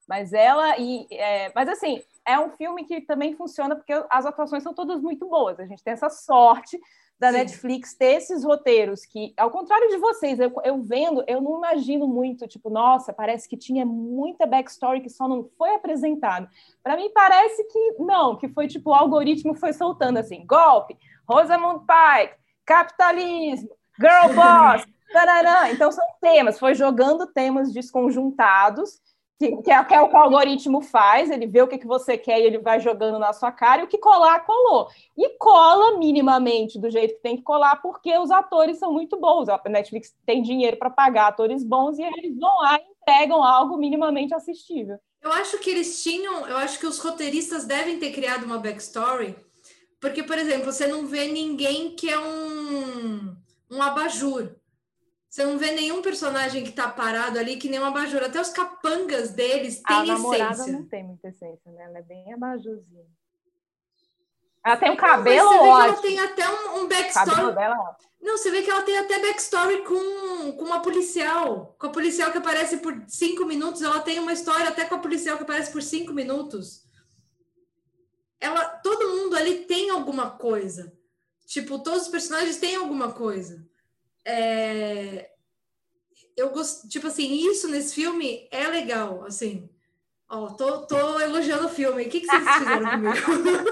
[0.07, 1.05] Mas ela e.
[1.11, 5.27] É, mas assim, é um filme que também funciona porque as atuações são todas muito
[5.29, 5.59] boas.
[5.59, 6.79] A gente tem essa sorte
[7.19, 7.37] da Sim.
[7.39, 12.07] Netflix ter esses roteiros que, ao contrário de vocês, eu, eu, vendo, eu não imagino
[12.07, 16.47] muito, tipo, nossa, parece que tinha muita backstory que só não foi apresentado.
[16.81, 21.85] Para mim parece que não, que foi tipo o algoritmo foi soltando assim, golpe, Rosamund
[21.85, 25.71] Pike, capitalismo, girl boss, tarará.
[25.71, 29.01] Então são temas, foi jogando temas desconjuntados
[29.39, 32.41] que, que, é, o que o algoritmo faz, ele vê o que, que você quer
[32.41, 34.89] e ele vai jogando na sua cara, e o que colar, colou.
[35.17, 39.47] E cola minimamente do jeito que tem que colar, porque os atores são muito bons.
[39.47, 43.77] A Netflix tem dinheiro para pagar atores bons e eles vão lá e entregam algo
[43.77, 44.99] minimamente assistível.
[45.21, 49.35] Eu acho que eles tinham, eu acho que os roteiristas devem ter criado uma backstory,
[50.01, 53.35] porque, por exemplo, você não vê ninguém que é um,
[53.71, 54.58] um abajur.
[55.29, 58.23] Você não vê nenhum personagem que tá parado ali que nem um abajur.
[58.23, 60.13] Até os capangas deles têm essência.
[60.13, 61.83] A namorada não tem muita essência, né?
[61.83, 63.05] Ela é bem abajurzinha.
[64.65, 65.93] Ela tem um cabelo não, ótimo.
[65.93, 67.55] ela tem até um, um backstory.
[67.55, 67.97] Dela...
[68.19, 71.75] Não, você vê que ela tem até backstory com, com uma policial.
[71.79, 73.83] Com a policial que aparece por cinco minutos.
[73.83, 76.87] Ela tem uma história até com a policial que aparece por cinco minutos.
[78.39, 80.91] Ela, todo mundo ali tem alguma coisa.
[81.45, 83.69] Tipo, todos os personagens têm alguma coisa
[84.25, 85.31] é,
[86.35, 89.69] eu gosto, tipo assim, isso nesse filme é legal, assim.
[90.29, 92.03] Ó, tô, tô elogiando o filme.
[92.03, 92.89] O que, que vocês fizeram
[93.25, 93.69] comigo?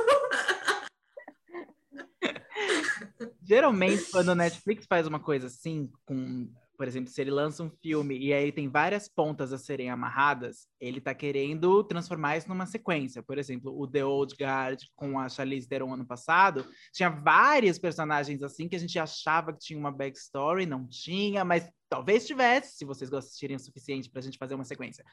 [3.44, 7.70] Geralmente, quando a Netflix faz uma coisa assim, com por exemplo, se ele lança um
[7.70, 12.68] filme e aí tem várias pontas a serem amarradas, ele tá querendo transformar isso numa
[12.68, 13.24] sequência.
[13.24, 18.44] Por exemplo, o The Old Guard com a Charlize Theron ano passado, tinha vários personagens
[18.44, 22.86] assim que a gente achava que tinha uma backstory, não tinha, mas Talvez tivesse, se
[22.86, 25.06] vocês gostarem o suficiente para a gente fazer uma sequência.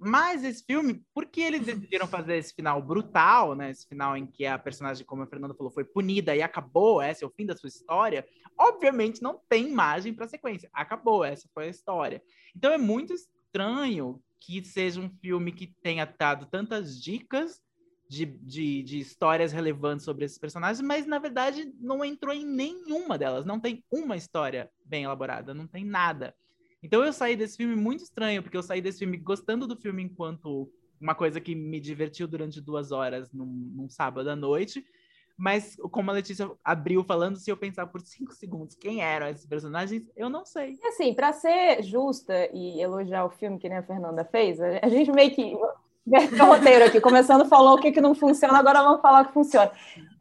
[0.00, 3.70] Mas esse filme, por que eles decidiram fazer esse final brutal, né?
[3.70, 7.22] Esse final em que a personagem, como a Fernanda falou, foi punida e acabou, esse
[7.22, 8.26] é o fim da sua história.
[8.58, 10.68] Obviamente não tem imagem para sequência.
[10.72, 12.22] Acabou, essa foi a história.
[12.54, 17.62] Então é muito estranho que seja um filme que tenha dado tantas dicas
[18.08, 23.18] de, de, de, histórias relevantes sobre esses personagens, mas na verdade não entrou em nenhuma
[23.18, 23.44] delas.
[23.44, 26.34] Não tem uma história bem elaborada, não tem nada.
[26.82, 30.02] Então eu saí desse filme muito estranho, porque eu saí desse filme gostando do filme
[30.02, 30.70] enquanto
[31.00, 34.84] uma coisa que me divertiu durante duas horas num, num sábado à noite,
[35.38, 39.46] Mas como a Letícia abriu falando, se eu pensar por cinco segundos quem eram esses
[39.46, 40.76] personagens, eu não sei.
[40.82, 45.12] Assim, para ser justa e elogiar o filme que nem a Fernanda fez, a gente
[45.12, 45.56] meio que
[46.40, 49.32] o roteiro aqui, começando falou o que, que não funciona, agora vamos falar o que
[49.32, 49.70] funciona.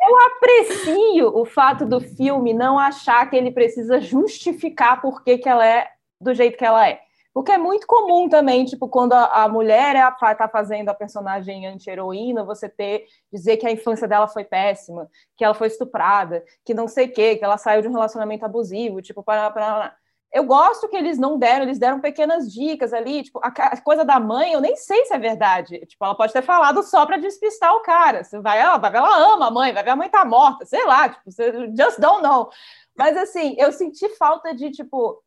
[0.02, 5.50] Eu aprecio o fato do filme não achar que ele precisa justificar por que, que
[5.50, 5.88] ela é
[6.20, 7.02] do jeito que ela é.
[7.34, 11.68] Porque é muito comum também, tipo, quando a, a mulher está é fazendo a personagem
[11.68, 16.74] anti-heroína, você ter, dizer que a infância dela foi péssima, que ela foi estuprada, que
[16.74, 19.96] não sei o quê, que ela saiu de um relacionamento abusivo, tipo, para, para
[20.32, 24.20] eu gosto que eles não deram, eles deram pequenas dicas ali, tipo, a, coisa da
[24.20, 25.86] mãe, eu nem sei se é verdade.
[25.86, 28.24] Tipo, ela pode ter falado só para despistar o cara.
[28.24, 30.66] Você vai, ela, vai ver, ela ama a mãe, vai ver a mãe tá morta,
[30.66, 31.32] sei lá, tipo,
[31.78, 32.50] just don't know.
[32.96, 35.22] Mas assim, eu senti falta de, tipo,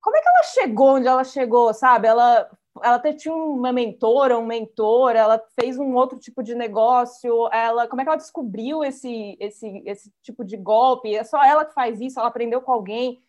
[0.00, 2.06] como é que ela chegou onde ela chegou, sabe?
[2.06, 2.48] Ela
[2.82, 7.88] ela até tinha uma mentora, um mentor, ela fez um outro tipo de negócio, ela,
[7.88, 11.14] como é que ela descobriu esse, esse, esse tipo de golpe?
[11.14, 13.20] É só ela que faz isso, ela aprendeu com alguém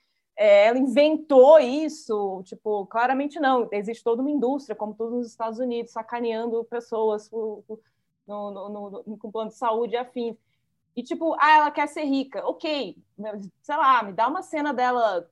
[0.41, 3.67] é, ela inventou isso, tipo, claramente não.
[3.73, 7.62] Existe toda uma indústria, como todos nos Estados Unidos, sacaneando pessoas no,
[8.25, 10.38] no, no, com plano de saúde e afins.
[10.95, 12.41] E tipo, ah, ela quer ser rica.
[12.47, 12.95] Ok,
[13.62, 15.30] sei lá, me dá uma cena dela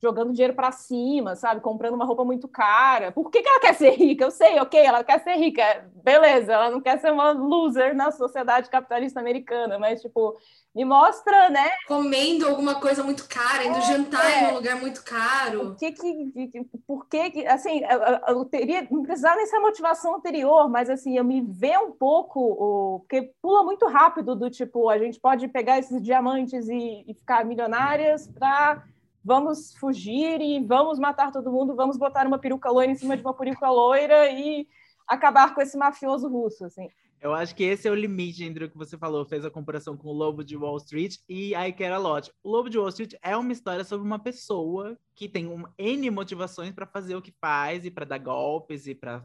[0.00, 1.60] jogando dinheiro para cima, sabe?
[1.60, 3.10] Comprando uma roupa muito cara.
[3.12, 4.24] Por que, que ela quer ser rica?
[4.24, 5.62] Eu sei, ok, ela quer ser rica.
[6.04, 10.36] Beleza, ela não quer ser uma loser na sociedade capitalista americana, mas, tipo,
[10.74, 11.68] me mostra, né?
[11.88, 14.44] Comendo alguma coisa muito cara, indo é, jantar é.
[14.44, 15.70] em um lugar muito caro.
[15.70, 20.14] O que que, por que que, assim, eu, eu teria, não precisava nem ser motivação
[20.14, 24.88] anterior, mas assim, eu me ver um pouco, o, porque pula muito rápido do tipo,
[24.88, 28.84] a gente pode pegar esses diamantes e, e ficar milionárias para
[29.24, 33.22] vamos fugir e vamos matar todo mundo, vamos botar uma peruca loira em cima de
[33.22, 34.66] uma peruca loira e
[35.06, 36.88] acabar com esse mafioso russo, assim.
[37.20, 39.96] Eu acho que esse é o limite entre o que você falou, fez a comparação
[39.96, 42.32] com o Lobo de Wall Street e I Care a Lot.
[42.44, 46.10] O Lobo de Wall Street é uma história sobre uma pessoa que tem um N
[46.10, 49.24] motivações para fazer o que faz e para dar golpes e para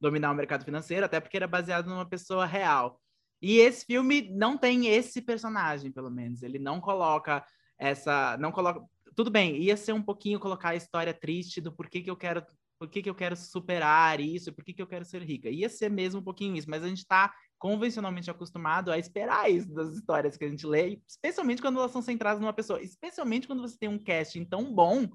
[0.00, 2.98] dominar o mercado financeiro, até porque era baseado numa pessoa real.
[3.42, 6.42] E esse filme não tem esse personagem, pelo menos.
[6.42, 7.44] Ele não coloca
[7.78, 8.82] essa, não coloca.
[9.14, 12.44] Tudo bem, ia ser um pouquinho colocar a história triste do porquê que eu quero
[12.78, 15.48] por que, eu quero superar isso, por que, que eu quero ser rica.
[15.48, 19.72] Ia ser mesmo um pouquinho isso, mas a gente está convencionalmente acostumado a esperar isso
[19.72, 23.62] das histórias que a gente lê, especialmente quando elas são centradas numa pessoa, especialmente quando
[23.62, 25.08] você tem um casting tão bom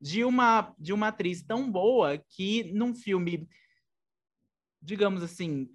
[0.00, 3.48] de uma de uma atriz tão boa que num filme
[4.82, 5.70] digamos assim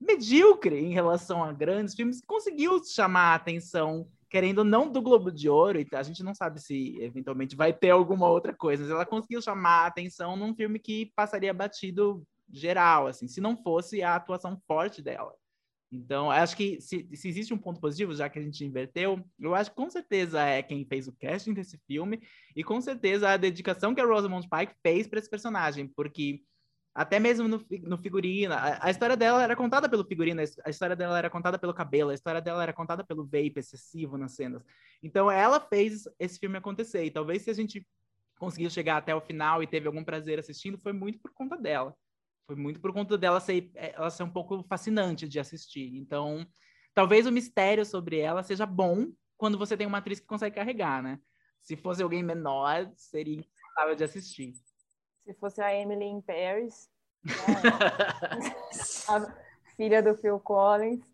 [0.00, 5.48] medíocre em relação a grandes filmes conseguiu chamar a atenção querendo não do Globo de
[5.48, 9.42] Ouro, a gente não sabe se eventualmente vai ter alguma outra coisa, mas ela conseguiu
[9.42, 14.60] chamar a atenção num filme que passaria batido geral, assim, se não fosse a atuação
[14.66, 15.34] forte dela.
[15.92, 19.56] Então, acho que se, se, existe um ponto positivo, já que a gente inverteu, eu
[19.56, 22.20] acho que com certeza é quem fez o casting desse filme
[22.54, 26.42] e com certeza a dedicação que a Rosamund Pike fez para esse personagem, porque
[26.94, 28.54] até mesmo no, no figurino.
[28.54, 32.10] A, a, história dela era contada pelo figurino, a história dela era contada pelo cabelo,
[32.10, 34.62] a história dela era contada pelo vape excessivo nas cenas.
[35.02, 37.04] Então ela fez esse filme acontecer.
[37.04, 37.86] E talvez se a gente
[38.38, 41.94] conseguiu chegar até o final e teve algum prazer assistindo, foi muito por conta dela.
[42.46, 45.96] Foi muito por conta dela ser, ela ser um pouco fascinante de assistir.
[45.96, 46.44] Então,
[46.92, 51.02] talvez o mistério sobre ela seja bom quando você tem uma atriz que consegue carregar,
[51.02, 51.20] né?
[51.60, 54.54] Se fosse alguém menor, seria impossível de assistir
[55.24, 56.88] se fosse a Emily in Paris,
[57.24, 58.54] né?
[59.08, 59.34] a
[59.76, 61.04] filha do Phil Collins,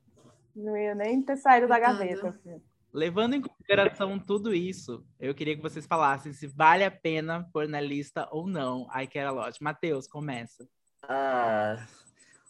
[0.54, 2.32] não ia nem ter saído da gaveta.
[2.42, 2.62] Filho.
[2.92, 7.68] Levando em consideração tudo isso, eu queria que vocês falassem se vale a pena pôr
[7.68, 9.62] na lista ou não I Care A Lot.
[9.62, 10.66] Matheus, começa.
[11.02, 11.76] Ah,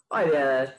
[0.09, 0.73] olha,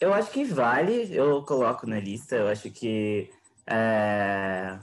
[0.00, 3.30] eu acho que vale, eu coloco na lista, eu acho que
[3.66, 4.78] é,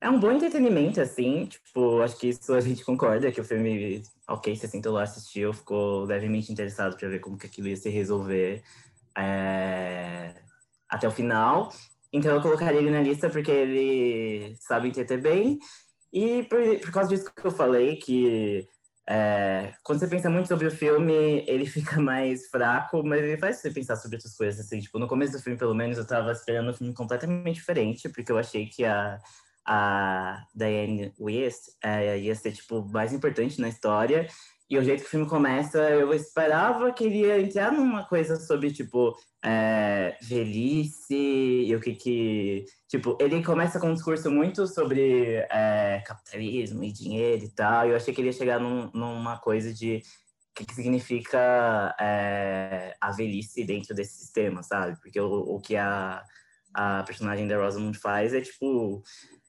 [0.00, 4.02] é um bom entretenimento, assim, tipo, acho que isso a gente concorda, que o filme,
[4.28, 7.88] ok, você sentou lá, assistiu, ficou levemente interessado para ver como que aquilo ia se
[7.90, 8.62] resolver
[9.16, 10.34] é,
[10.88, 11.72] até o final.
[12.12, 15.58] Então eu colocaria ele na lista porque ele sabe entreter bem.
[16.12, 18.66] E por, por causa disso que eu falei, que
[19.10, 23.56] é, quando você pensa muito sobre o filme, ele fica mais fraco, mas ele faz
[23.56, 24.78] você pensar sobre outras coisas, assim.
[24.80, 28.30] Tipo, no começo do filme, pelo menos, eu tava esperando um filme completamente diferente, porque
[28.30, 29.18] eu achei que a
[29.68, 34.26] a Diane West é, ia ser, tipo, mais importante na história.
[34.70, 38.36] E o jeito que o filme começa, eu esperava que ele ia entrar numa coisa
[38.36, 42.64] sobre, tipo, é, velhice e o que que...
[42.88, 47.86] Tipo, ele começa com um discurso muito sobre é, capitalismo e dinheiro e tal.
[47.86, 49.96] E eu achei que ele ia chegar num, numa coisa de
[50.50, 54.98] o que, que significa é, a velhice dentro desse sistema, sabe?
[55.00, 56.24] Porque o, o que a
[56.74, 59.02] a personagem da Rosamund faz é, tipo,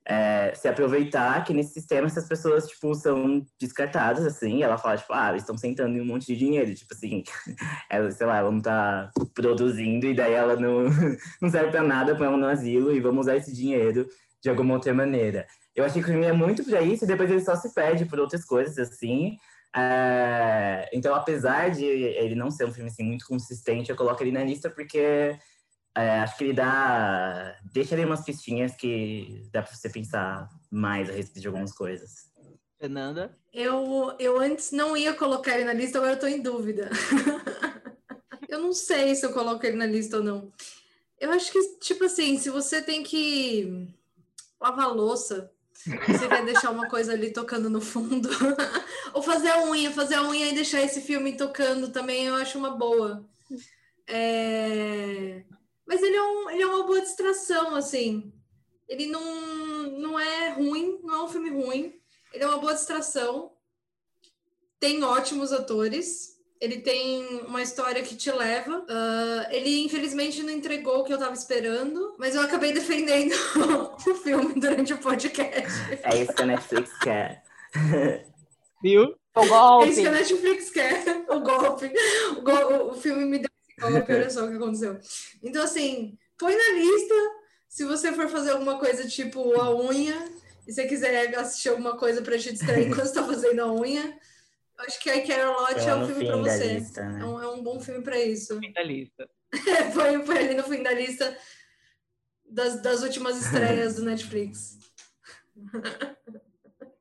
[0.09, 5.13] é, se aproveitar que nesse sistema essas pessoas, tipo, são descartadas, assim, ela fala, tipo,
[5.13, 7.23] ah, eles estão sentando em um monte de dinheiro, tipo assim,
[7.87, 10.85] ela, sei lá, ela não tá produzindo e daí ela não,
[11.39, 14.07] não serve pra nada, põe ela no asilo e vamos usar esse dinheiro
[14.41, 15.45] de alguma outra maneira.
[15.75, 18.05] Eu achei que o filme é muito pra isso e depois ele só se perde
[18.05, 19.37] por outras coisas, assim,
[19.75, 24.31] é, então, apesar de ele não ser um filme assim, muito consistente, eu coloco ele
[24.31, 25.37] na lista porque
[25.99, 27.55] é, acho que ele dá.
[27.71, 32.29] deixa ali umas pistinhas que dá para você pensar mais a respeito de algumas coisas.
[32.79, 33.37] Fernanda?
[33.51, 36.89] Eu, eu antes não ia colocar ele na lista, agora eu tô em dúvida.
[38.47, 40.51] eu não sei se eu coloco ele na lista ou não.
[41.19, 43.93] Eu acho que, tipo assim, se você tem que
[44.61, 48.29] lavar louça, você quer deixar uma coisa ali tocando no fundo,
[49.13, 52.57] ou fazer a unha, fazer a unha e deixar esse filme tocando também, eu acho
[52.57, 53.25] uma boa.
[54.07, 55.43] É...
[56.29, 58.31] É, um, ele é uma boa distração, assim.
[58.87, 59.23] Ele não,
[59.99, 61.93] não é ruim, não é um filme ruim.
[62.31, 63.51] Ele é uma boa distração.
[64.79, 66.37] Tem ótimos atores.
[66.61, 68.79] Ele tem uma história que te leva.
[68.79, 73.33] Uh, ele, infelizmente, não entregou o que eu estava esperando, mas eu acabei defendendo
[74.05, 75.99] o filme durante o podcast.
[76.03, 77.43] É isso que a Netflix quer.
[78.83, 79.15] Viu?
[79.35, 79.87] O golpe.
[79.87, 81.25] É isso que a Netflix quer.
[81.29, 81.91] O golpe.
[82.37, 84.99] O, go o filme me deu golpe, olha só o que aconteceu.
[85.41, 87.15] Então, assim, põe na lista.
[87.67, 90.15] Se você for fazer alguma coisa tipo a unha,
[90.67, 94.17] e você quiser assistir alguma coisa para te distrair enquanto está fazendo a unha,
[94.79, 96.73] acho que I Care A Lot é um filme para você.
[96.73, 97.21] Lista, né?
[97.21, 98.59] é, um, é, um, bom filme para isso.
[98.59, 99.29] Fim da lista.
[99.93, 101.37] põe, põe ali no fim da lista
[102.45, 104.77] das, das últimas estreias do Netflix.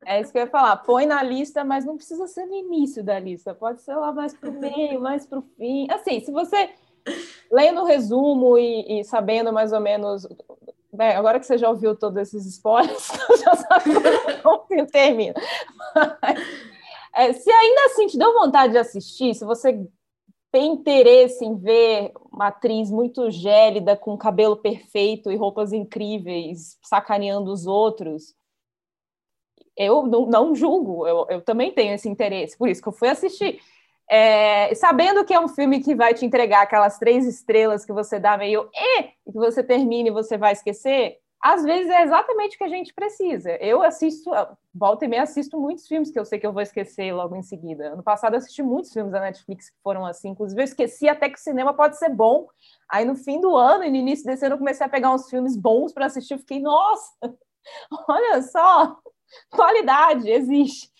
[0.08, 0.74] É isso que eu ia falar.
[0.78, 3.54] Põe na lista, mas não precisa ser no início da lista.
[3.54, 5.86] Pode ser lá mais para o meio, mais para o fim.
[5.90, 6.70] Assim, se você
[7.52, 10.26] lendo o resumo e, e, sabendo mais ou menos.
[10.90, 13.08] Né, agora que você já ouviu todos esses spoilers,
[13.44, 13.90] já sabe
[14.42, 15.34] como termina.
[16.22, 16.40] Mas,
[17.14, 19.86] é, se ainda assim te deu vontade de assistir, se você
[20.50, 27.52] tem interesse em ver uma atriz muito gélida, com cabelo perfeito e roupas incríveis, sacaneando
[27.52, 28.34] os outros
[29.78, 33.08] eu não, não julgo, eu, eu, também tenho esse interesse, por isso que eu fui
[33.08, 33.60] assistir.
[34.10, 38.18] É, sabendo que é um filme que vai te entregar aquelas três estrelas que você
[38.18, 42.58] dá meio e que você termina e você vai esquecer, às vezes é exatamente o
[42.58, 43.52] que a gente precisa.
[43.60, 44.30] Eu assisto,
[44.74, 47.42] volta e meia assisto muitos filmes que eu sei que eu vou esquecer logo em
[47.42, 47.92] seguida.
[47.92, 51.28] Ano passado eu assisti muitos filmes da Netflix que foram assim, inclusive eu esqueci até
[51.28, 52.48] que o cinema pode ser bom.
[52.90, 55.30] Aí no fim do ano e no início desse ano eu comecei a pegar uns
[55.30, 57.12] filmes bons para assistir, eu fiquei, nossa,
[58.08, 58.98] olha só,
[59.50, 60.90] qualidade existe.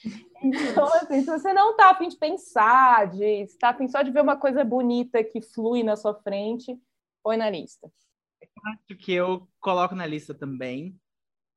[0.43, 4.23] Então, assim, se você não está afim de pensar, de está afim só de ver
[4.23, 6.79] uma coisa bonita que flui na sua frente,
[7.23, 7.91] põe na lista.
[8.67, 10.99] Acho que eu coloco na lista também,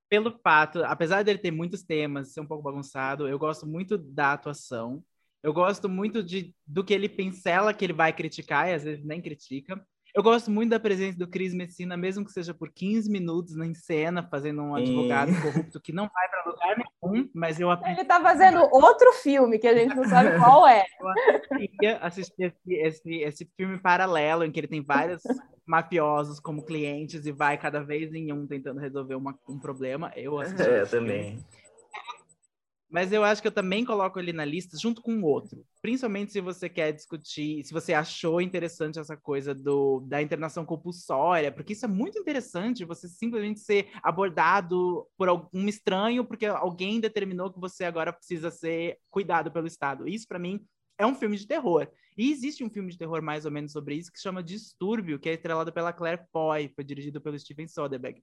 [0.10, 4.34] pelo fato, apesar dele ter muitos temas, ser um pouco bagunçado, eu gosto muito da
[4.34, 5.04] atuação.
[5.44, 9.04] Eu gosto muito de, do que ele pincela, que ele vai criticar, e às vezes
[9.04, 9.84] nem critica.
[10.14, 13.74] Eu gosto muito da presença do Cris Messina, mesmo que seja por 15 minutos em
[13.74, 18.22] cena, fazendo um advogado corrupto que não vai para lugar nenhum, mas eu Ele está
[18.22, 20.84] fazendo outro filme que a gente não sabe qual é.
[21.52, 25.24] Eu queria assistir esse, esse, esse filme paralelo, em que ele tem vários
[25.66, 30.12] mafiosos como clientes e vai cada vez em um tentando resolver uma, um problema.
[30.16, 30.62] Eu assisti.
[30.62, 31.40] É, eu também.
[32.92, 35.66] Mas eu acho que eu também coloco ele na lista junto com o outro.
[35.82, 41.54] Principalmente se você quer discutir, se você achou interessante essa coisa do, da internação compulsória,
[41.54, 47.50] porque isso é muito interessante, você simplesmente ser abordado por algum estranho, porque alguém determinou
[47.50, 50.06] que você agora precisa ser cuidado pelo Estado.
[50.06, 50.60] Isso, para mim,
[50.98, 51.88] é um filme de terror.
[52.18, 55.30] E existe um filme de terror mais ou menos sobre isso que chama Distúrbio, que
[55.30, 58.22] é estrelado pela Claire Foy, foi dirigido pelo Steven Soderbergh.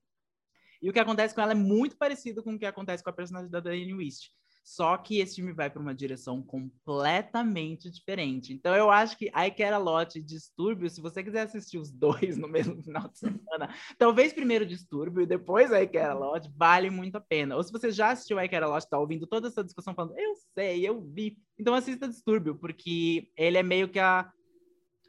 [0.82, 3.14] E o que acontece com ela é muito parecido com o que acontece com a
[3.14, 4.30] personagem da Diane Wist.
[4.68, 8.52] Só que esse filme vai para uma direção completamente diferente.
[8.52, 11.90] Então eu acho que I Care A Lot e Distúrbio, se você quiser assistir os
[11.90, 16.50] dois no mesmo final de semana, talvez primeiro Distúrbio e depois I Care A Lot,
[16.54, 17.56] vale muito a pena.
[17.56, 20.18] Ou se você já assistiu I Care A Lot, tá ouvindo toda essa discussão falando,
[20.18, 21.38] eu sei, eu vi.
[21.58, 24.30] Então assista Distúrbio, porque ele é meio que a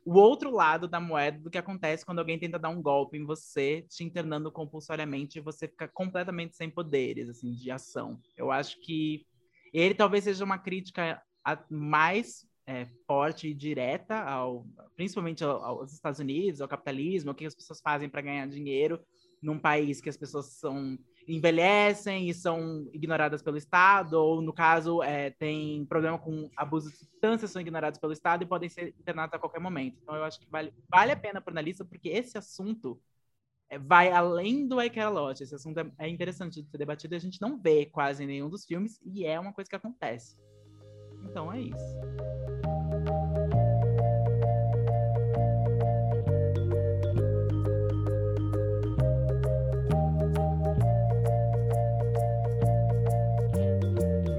[0.05, 3.25] o outro lado da moeda do que acontece quando alguém tenta dar um golpe em
[3.25, 8.17] você, te internando compulsoriamente e você fica completamente sem poderes, assim, de ação.
[8.37, 9.27] Eu acho que
[9.73, 11.21] ele talvez seja uma crítica
[11.69, 14.65] mais é, forte e direta, ao,
[14.95, 18.99] principalmente aos Estados Unidos, ao capitalismo, o que as pessoas fazem para ganhar dinheiro
[19.41, 20.97] num país que as pessoas são
[21.27, 26.97] envelhecem e são ignoradas pelo Estado, ou no caso é, tem problema com abuso de
[26.97, 29.99] substâncias, são ignorados pelo Estado e podem ser internados a qualquer momento.
[30.01, 32.99] Então eu acho que vale, vale a pena por na lista, porque esse assunto
[33.77, 35.13] vai além do I Care.
[35.39, 38.27] Esse assunto é, é interessante de ser debatido e a gente não vê quase em
[38.27, 40.35] nenhum dos filmes e é uma coisa que acontece.
[41.23, 41.95] Então é isso.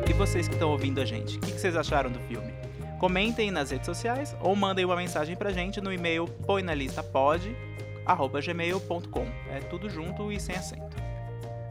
[0.08, 2.52] E vocês que estão ouvindo a gente, o que, que vocês acharam do filme?
[2.98, 6.26] Comentem nas redes sociais ou mandem uma mensagem pra gente no e-mail
[8.06, 9.26] põenalistapod.gmail.com.
[9.50, 10.96] É tudo junto e sem acento.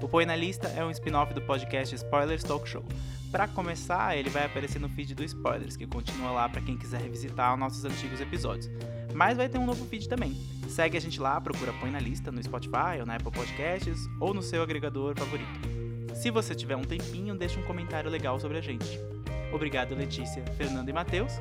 [0.02, 2.84] O Põe na Lista é um spin-off do podcast Spoilers Talk Show.
[3.32, 7.02] Para começar, ele vai aparecer no feed do Spoilers, que continua lá para quem quiser
[7.02, 8.70] revisitar nossos antigos episódios.
[9.14, 10.34] Mas vai ter um novo feed também.
[10.68, 14.34] Segue a gente lá, procura Põe na Lista no Spotify ou na Apple Podcasts ou
[14.34, 15.60] no seu agregador favorito.
[16.16, 19.00] Se você tiver um tempinho, deixe um comentário legal sobre a gente.
[19.52, 21.34] Obrigado, Letícia, Fernando e Matheus.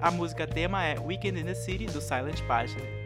[0.00, 2.99] A música tema é Weekend in the City, do Silent Partner.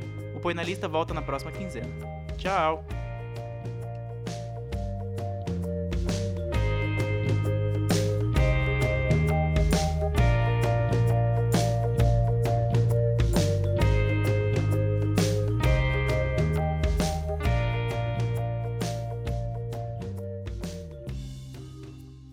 [0.45, 1.89] Põe na Lista volta na próxima quinzena.
[2.37, 2.85] Tchau!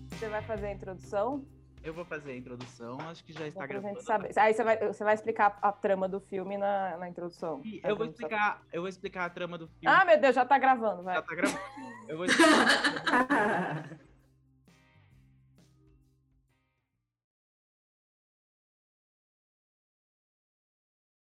[0.09, 1.45] Você vai fazer a introdução?
[1.83, 3.95] Eu vou fazer a introdução, acho que já está gravando.
[3.95, 4.31] gente saber.
[4.37, 7.59] Aí você vai, você vai explicar a trama do filme na, na introdução.
[7.65, 9.87] E Eu vou explicar, eu vou explicar a trama do filme.
[9.87, 11.15] Ah, meu Deus, já tá gravando, vai.
[11.15, 11.59] Já tá gravando.
[12.07, 13.89] Eu vou explicar,